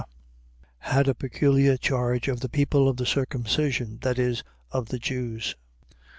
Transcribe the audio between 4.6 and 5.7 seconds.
of the Jews.